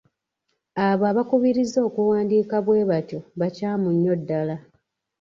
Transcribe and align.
Abo 0.87 1.03
abakubiriza 1.11 1.77
okuwandiika 1.87 2.55
bwe 2.65 2.81
batyo 2.89 3.19
bakyamu 3.39 3.89
nnyo 3.95 4.13
ddala. 4.21 4.55